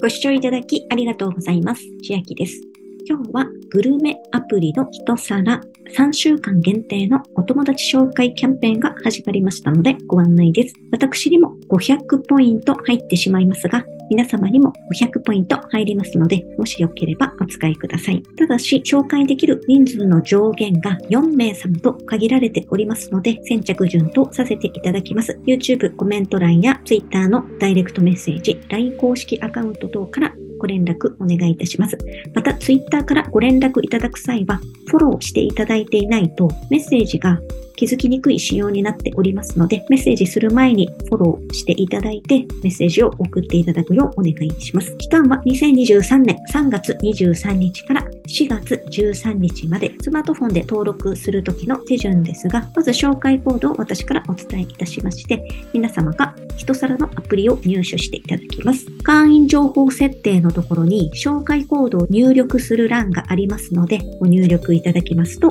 [0.00, 1.82] ご視聴いただきありがとうございます。
[2.04, 2.62] 千秋です。
[3.04, 5.60] 今日はグルメアプリの一皿
[5.96, 10.74] 3週間限定のお友達紹介キャンペーンが始まりましたのでご案内です。
[10.92, 18.22] 私にも500ポイント入ってしまいますが、皆様にも500ポイント入りますので、もしよければお使いください。
[18.38, 25.38] ただし、紹介できる人数の上限が4名様と限られておりますので、先着順とさせていただきます。
[25.46, 31.96] YouTube コメント欄や Twitter のダイレクトメッセージ、LINE 公式アカウント等からご連絡お願いいたします。
[32.34, 37.40] また、ツイッターからご連絡いただく際は、フォローしていただいていないと、メッセージが
[37.76, 44.96] 気づきにくい仕様になっておりますので、メッセージする前にフォローしていただいて、メッセージを送っていただくようお願いします。
[44.96, 58.86] 期間は2023年3月23日から4月13日まで、スマートフォンで登録するときの手順ですが、まず紹介コードを私からお伝えいたしまして、皆様が一皿のアプリを入手していただきます。
[59.02, 65.48] 会員情報設定のところに紹介コードを入力する欄がありますので、ご入力いただきますと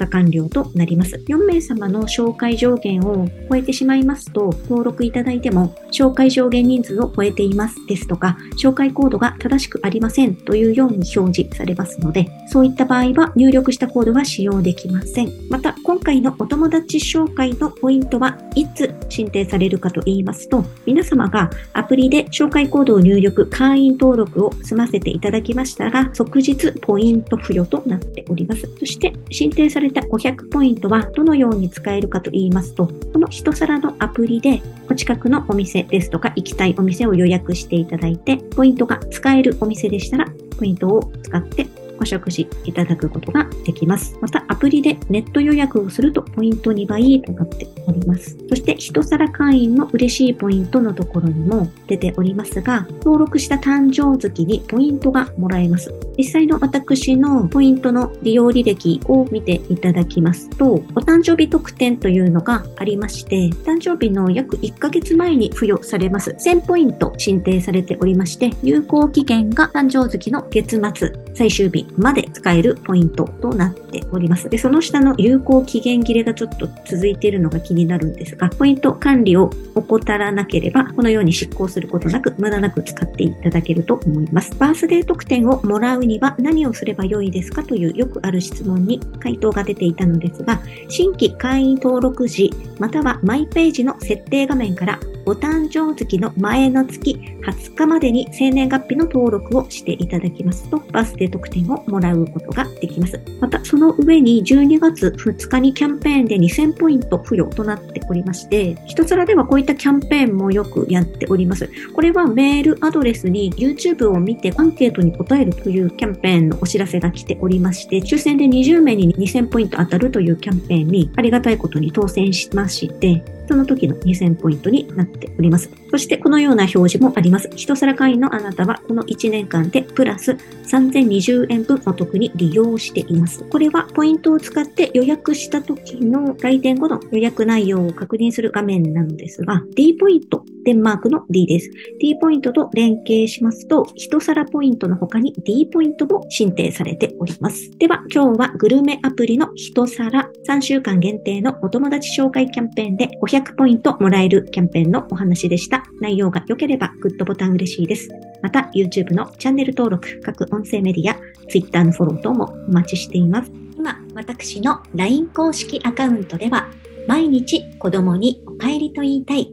[0.00, 1.16] 加完了となります。
[1.28, 15.32] 4名様の紹介上限を超えてしまいますと、登録いただいても、紹介上限人数を超えていますですとか、紹介コードが正しくありませんというように表示されますので、そういった場合は入力したコードは使用できません。
[15.50, 28.68] また、今回のお友達紹介のポイントはいつ申請されるかと言いますと、皆様がアプリで紹介コードを入力、会員登録を済ませていただきましたら、即日ポイント付与となっております。
[28.78, 40.26] そして、申請された500ポイントはどのように使えるかと言いますと、この一皿のアプリでお近くのお店ですとか行きたいお店を予約していただいて、ポイントが使えるお店でしたら、
[40.58, 41.64] ポイントを使って
[42.00, 44.16] お食事いただくことができます。
[44.20, 48.36] また、アプリでネット予約をするとポイント2倍となっております。
[48.48, 55.94] そして、一皿会員の嬉しいポイントのところにも出ておりますが、登録した誕生月にポイントがもらえます。
[56.16, 66.36] 実際の私のポイントの利用履歴を見ていただきますと、お誕生日特典というのがありまして、誕生日の約1ヶ月前に付与されます。
[66.38, 74.48] 1000ポイント申請されておりまして、有効期限が誕生月の月末、最終日まで使えるポイントとなっております。
[74.48, 84.54] で、その下の有効期限切れがちょっと続いているのが気になるんですが、ポイント管理を怠らなければ、このように執行することなく、無駄なく使っていただけると思います。
[84.58, 103.20] バースデー特典をもらうには何をすればよいですかというよくある質問に回答が出ていたのですが、新規会員登録時、またはマイページの設定画面からお誕生月の前の月20日までに生年月日の登録をしていただきますと、バスデー特典をもらうことができます。
[103.40, 111.70] また、その上に12月2日にキャンペーンで2000ポイント付与となっておりまして、一つらではこういったキャンペーンもよくやっております。
[111.94, 125.70] これはメールアドレスに YouTube を見てアンケートに答えるというキャンペーンのお知らせが来ておりまして、抽選で20名に2000ポイント当たるというキャンペーンにありがたいことに当選しまして、その時の2000ポイントになっております。
[125.90, 127.50] そしてこのような表示もあります。
[127.56, 130.36] 一皿会員のあなたはこの1年間でプラス
[130.68, 133.42] 3020円分お得に利用しています。
[133.42, 141.70] これはポイントを使って予約した時の来店後の予約内容を確認する画面なのですが、D ポイント、デンマークの D です。
[142.00, 147.70] D ポイントと連携しますと、一皿ポイントの他に D ポイントも申請されております。
[147.78, 155.84] では今日はグルメアプリの一皿3週間限定のお友達紹介キャンペーンで500ポイントもらえるキャンペーンのお話でした。
[156.00, 158.08] 内容が良ければグッドボタン嬉しいです。
[158.42, 161.16] また YouTube のチャンネル登録、各音声メディア、
[161.48, 163.52] Twitter のフォロー等もお待ちしています。
[163.76, 166.68] 今、私の LINE 公式アカウントでは、
[167.06, 169.52] 毎日子供にお帰りと言いたい、